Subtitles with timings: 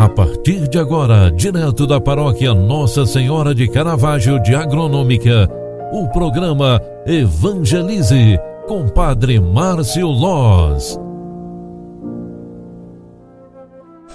[0.00, 5.46] A partir de agora, direto da paróquia Nossa Senhora de Caravaggio de Agronômica,
[5.92, 10.98] o programa Evangelize com Padre Márcio Loz.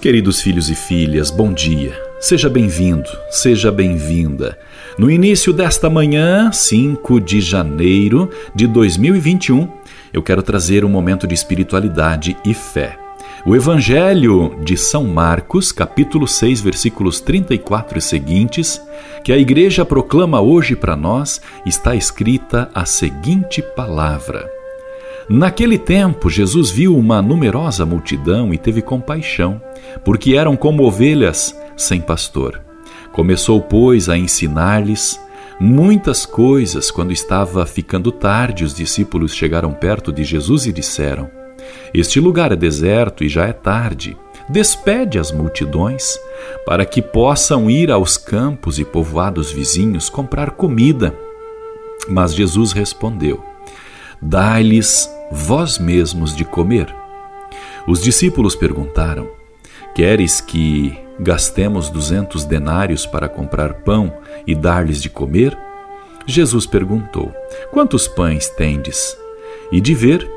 [0.02, 1.94] Queridos filhos e filhas, bom dia.
[2.20, 4.58] Seja bem-vindo, seja bem-vinda.
[4.98, 9.70] No início desta manhã, 5 de janeiro de 2021,
[10.12, 13.05] eu quero trazer um momento de espiritualidade e fé.
[13.44, 18.82] O Evangelho de São Marcos, capítulo 6, versículos 34 e seguintes,
[19.24, 24.50] que a igreja proclama hoje para nós, está escrita a seguinte palavra:
[25.30, 29.62] Naquele tempo, Jesus viu uma numerosa multidão e teve compaixão,
[30.04, 32.62] porque eram como ovelhas sem pastor.
[33.12, 35.20] Começou, pois, a ensinar-lhes
[35.60, 36.90] muitas coisas.
[36.90, 41.45] Quando estava ficando tarde, os discípulos chegaram perto de Jesus e disseram:
[41.94, 44.18] este lugar é deserto e já é tarde.
[44.48, 46.20] Despede as multidões,
[46.66, 51.16] para que possam ir aos campos e povoados vizinhos comprar comida.
[52.08, 53.44] Mas Jesus respondeu:
[54.22, 56.94] Dai-lhes vós mesmos de comer.
[57.88, 59.28] Os discípulos perguntaram:
[59.96, 64.14] Queres que gastemos duzentos denários para comprar pão
[64.46, 65.58] e dar-lhes de comer?
[66.28, 67.34] Jesus perguntou:
[67.72, 69.18] Quantos pães tendes?
[69.72, 70.30] E de ver,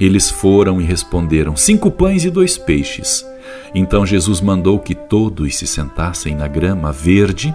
[0.00, 3.26] eles foram e responderam: Cinco pães e dois peixes.
[3.74, 7.54] Então Jesus mandou que todos se sentassem na grama verde,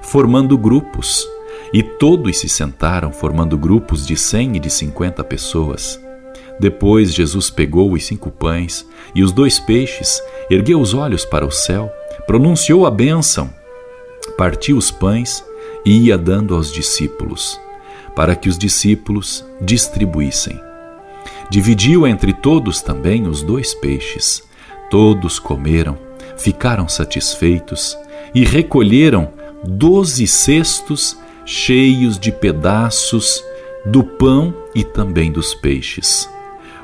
[0.00, 1.28] formando grupos.
[1.74, 5.98] E todos se sentaram, formando grupos de cem e de cinquenta pessoas.
[6.60, 11.50] Depois Jesus pegou os cinco pães e os dois peixes, ergueu os olhos para o
[11.50, 11.90] céu,
[12.26, 13.50] pronunciou a bênção,
[14.36, 15.42] partiu os pães
[15.84, 17.58] e ia dando aos discípulos,
[18.14, 20.71] para que os discípulos distribuíssem.
[21.52, 24.42] Dividiu entre todos também os dois peixes.
[24.90, 25.98] Todos comeram,
[26.38, 27.94] ficaram satisfeitos
[28.34, 29.28] e recolheram
[29.62, 31.14] doze cestos
[31.44, 33.44] cheios de pedaços
[33.84, 36.26] do pão e também dos peixes.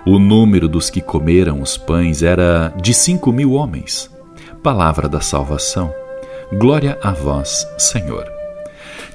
[0.04, 4.10] O número dos que comeram os pães era de cinco mil homens.
[4.62, 5.90] Palavra da salvação.
[6.52, 8.26] Glória a vós, Senhor.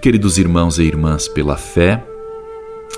[0.02, 2.04] Queridos irmãos e irmãs, pela fé,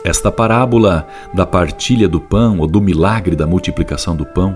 [0.05, 4.55] esta parábola da partilha do pão ou do milagre da multiplicação do pão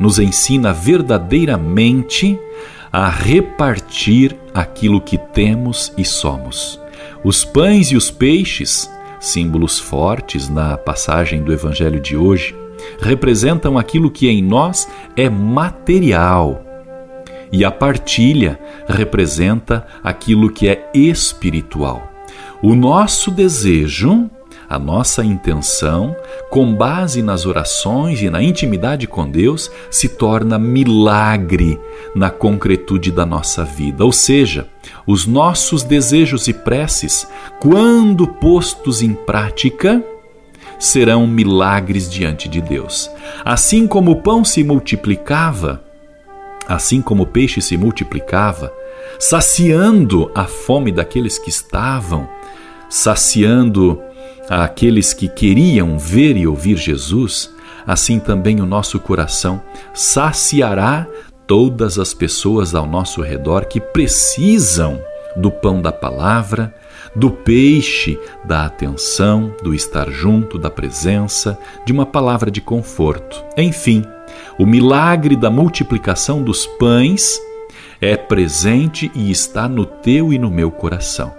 [0.00, 2.40] nos ensina verdadeiramente
[2.90, 6.80] a repartir aquilo que temos e somos.
[7.22, 8.90] Os pães e os peixes,
[9.20, 12.56] símbolos fortes na passagem do evangelho de hoje,
[12.98, 16.64] representam aquilo que em nós é material.
[17.52, 22.10] E a partilha representa aquilo que é espiritual.
[22.62, 24.30] O nosso desejo
[24.68, 26.14] a nossa intenção,
[26.50, 31.80] com base nas orações e na intimidade com Deus, se torna milagre
[32.14, 34.04] na concretude da nossa vida.
[34.04, 34.68] Ou seja,
[35.06, 37.26] os nossos desejos e preces,
[37.60, 40.04] quando postos em prática,
[40.78, 43.10] serão milagres diante de Deus.
[43.44, 45.82] Assim como o pão se multiplicava,
[46.68, 48.72] assim como o peixe se multiplicava,
[49.18, 52.28] saciando a fome daqueles que estavam,
[52.88, 54.00] saciando
[54.48, 57.52] àqueles que queriam ver e ouvir Jesus,
[57.86, 59.62] assim também o nosso coração
[59.94, 61.06] saciará
[61.46, 65.00] todas as pessoas ao nosso redor que precisam
[65.36, 66.74] do pão da palavra,
[67.14, 73.42] do peixe da atenção, do estar junto, da presença, de uma palavra de conforto.
[73.56, 74.04] Enfim,
[74.58, 77.40] o milagre da multiplicação dos pães
[78.00, 81.32] é presente e está no teu e no meu coração.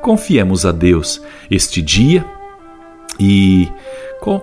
[0.00, 1.20] Confiemos a Deus
[1.50, 2.24] este dia
[3.18, 3.70] e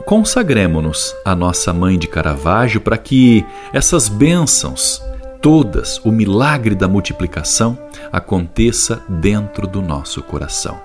[0.05, 5.01] consagremos-nos à nossa mãe de Caravaggio para que essas bênçãos,
[5.41, 7.77] todas, o milagre da multiplicação,
[8.11, 10.79] aconteça dentro do nosso coração.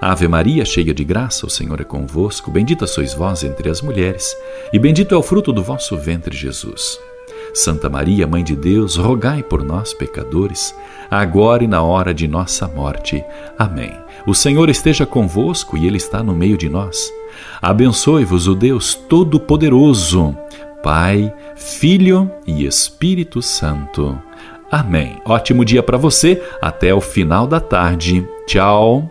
[0.00, 4.34] Ave Maria, cheia de graça, o Senhor é convosco, bendita sois vós entre as mulheres,
[4.72, 6.98] e bendito é o fruto do vosso ventre, Jesus.
[7.54, 10.74] Santa Maria, Mãe de Deus, rogai por nós, pecadores,
[11.10, 13.24] agora e na hora de nossa morte.
[13.58, 13.92] Amém.
[14.26, 17.12] O Senhor esteja convosco e Ele está no meio de nós.
[17.60, 20.36] Abençoe-vos o Deus Todo-Poderoso,
[20.82, 24.18] Pai, Filho e Espírito Santo.
[24.70, 25.16] Amém.
[25.24, 26.42] Ótimo dia para você.
[26.62, 28.26] Até o final da tarde.
[28.46, 29.10] Tchau.